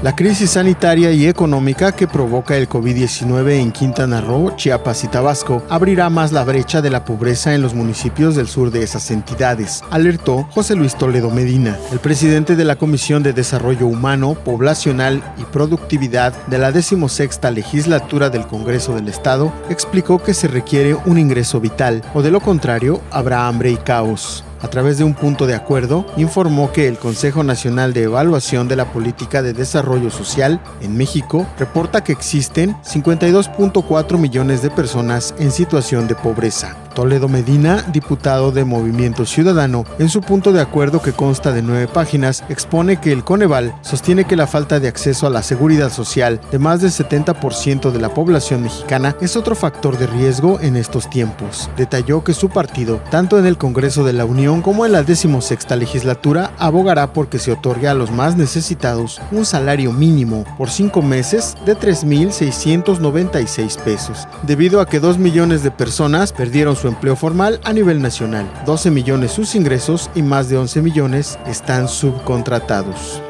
La 0.00 0.14
crisis 0.14 0.52
sanitaria 0.52 1.10
y 1.10 1.26
económica 1.26 1.90
que 1.90 2.06
provoca 2.06 2.56
el 2.56 2.68
COVID-19 2.68 3.54
en 3.54 3.72
Quintana 3.72 4.20
Roo, 4.20 4.54
Chiapas 4.54 5.02
y 5.02 5.08
Tabasco 5.08 5.64
abrirá 5.68 6.08
más 6.08 6.30
la 6.30 6.44
brecha 6.44 6.80
de 6.80 6.88
la 6.88 7.04
pobreza 7.04 7.52
en 7.52 7.62
los 7.62 7.74
municipios 7.74 8.36
del 8.36 8.46
sur 8.46 8.70
de 8.70 8.84
esas 8.84 9.10
entidades, 9.10 9.82
alertó 9.90 10.44
José 10.52 10.76
Luis 10.76 10.94
Toledo 10.94 11.30
Medina, 11.30 11.76
el 11.90 11.98
presidente 11.98 12.54
de 12.54 12.64
la 12.64 12.76
Comisión 12.76 13.24
de 13.24 13.32
Desarrollo 13.32 13.88
Humano, 13.88 14.34
Poblacional 14.44 15.20
y 15.36 15.42
Productividad 15.42 16.32
de 16.46 16.58
la 16.58 16.70
decimosexta 16.70 17.50
legislatura 17.50 18.30
del 18.30 18.46
Congreso 18.46 18.94
del 18.94 19.08
Estado, 19.08 19.52
explicó 19.68 20.22
que 20.22 20.32
se 20.32 20.46
requiere 20.46 20.94
un 20.94 21.18
ingreso 21.18 21.58
vital, 21.58 22.04
o 22.14 22.22
de 22.22 22.30
lo 22.30 22.40
contrario 22.40 23.00
habrá 23.10 23.48
hambre 23.48 23.72
y 23.72 23.76
caos 23.76 24.44
a 24.60 24.68
través 24.68 24.98
de 24.98 25.04
un 25.04 25.14
punto 25.14 25.46
de 25.46 25.54
acuerdo, 25.54 26.06
informó 26.16 26.72
que 26.72 26.88
el 26.88 26.98
Consejo 26.98 27.44
Nacional 27.44 27.92
de 27.92 28.04
Evaluación 28.04 28.68
de 28.68 28.76
la 28.76 28.92
Política 28.92 29.42
de 29.42 29.52
Desarrollo 29.52 30.10
Social 30.10 30.60
en 30.80 30.96
México 30.96 31.46
reporta 31.58 32.02
que 32.02 32.12
existen 32.12 32.76
52.4 32.82 34.18
millones 34.18 34.62
de 34.62 34.70
personas 34.70 35.34
en 35.38 35.50
situación 35.50 36.08
de 36.08 36.14
pobreza. 36.14 36.87
Toledo 36.98 37.28
Medina, 37.28 37.84
diputado 37.92 38.50
de 38.50 38.64
Movimiento 38.64 39.24
Ciudadano, 39.24 39.84
en 40.00 40.08
su 40.08 40.20
punto 40.20 40.50
de 40.50 40.60
acuerdo 40.60 41.00
que 41.00 41.12
consta 41.12 41.52
de 41.52 41.62
nueve 41.62 41.86
páginas, 41.86 42.42
expone 42.48 43.00
que 43.00 43.12
el 43.12 43.22
Coneval 43.22 43.72
sostiene 43.82 44.24
que 44.24 44.34
la 44.34 44.48
falta 44.48 44.80
de 44.80 44.88
acceso 44.88 45.28
a 45.28 45.30
la 45.30 45.44
seguridad 45.44 45.92
social 45.92 46.40
de 46.50 46.58
más 46.58 46.80
del 46.80 46.90
70% 46.90 47.92
de 47.92 48.00
la 48.00 48.12
población 48.12 48.64
mexicana 48.64 49.14
es 49.20 49.36
otro 49.36 49.54
factor 49.54 49.96
de 49.96 50.08
riesgo 50.08 50.58
en 50.60 50.74
estos 50.74 51.08
tiempos. 51.08 51.70
Detalló 51.76 52.24
que 52.24 52.34
su 52.34 52.48
partido, 52.48 53.00
tanto 53.12 53.38
en 53.38 53.46
el 53.46 53.58
Congreso 53.58 54.02
de 54.02 54.14
la 54.14 54.24
Unión 54.24 54.60
como 54.60 54.84
en 54.84 54.90
la 54.90 55.04
decimosexta 55.04 55.76
legislatura, 55.76 56.50
abogará 56.58 57.12
porque 57.12 57.38
se 57.38 57.52
otorgue 57.52 57.86
a 57.86 57.94
los 57.94 58.10
más 58.10 58.34
necesitados 58.34 59.20
un 59.30 59.46
salario 59.46 59.92
mínimo 59.92 60.44
por 60.58 60.68
cinco 60.68 61.00
meses 61.00 61.54
de 61.64 61.78
3.696 61.78 63.78
pesos, 63.84 64.26
debido 64.42 64.80
a 64.80 64.86
que 64.86 64.98
dos 64.98 65.16
millones 65.16 65.62
de 65.62 65.70
personas 65.70 66.32
perdieron 66.32 66.74
empleo 66.88 67.16
formal 67.16 67.60
a 67.64 67.72
nivel 67.72 68.02
nacional, 68.02 68.50
12 68.66 68.90
millones 68.90 69.32
sus 69.32 69.54
ingresos 69.54 70.10
y 70.14 70.22
más 70.22 70.48
de 70.48 70.56
11 70.56 70.82
millones 70.82 71.38
están 71.46 71.88
subcontratados. 71.88 73.22